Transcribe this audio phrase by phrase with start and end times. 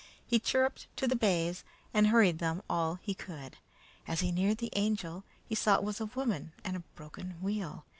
[0.25, 1.63] He chirruped to the bays
[1.93, 3.57] and hurried them all he could.
[4.07, 7.85] As he neared the Angel, he saw it was a woman and a broken wheel.